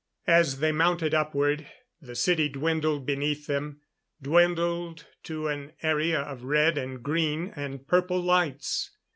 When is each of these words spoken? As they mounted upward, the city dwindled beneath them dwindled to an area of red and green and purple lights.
As 0.25 0.61
they 0.61 0.71
mounted 0.71 1.13
upward, 1.13 1.67
the 2.01 2.15
city 2.15 2.49
dwindled 2.49 3.05
beneath 3.05 3.45
them 3.45 3.81
dwindled 4.19 5.05
to 5.25 5.47
an 5.47 5.73
area 5.83 6.21
of 6.21 6.43
red 6.43 6.75
and 6.75 7.03
green 7.03 7.53
and 7.55 7.85
purple 7.87 8.19
lights. 8.19 8.97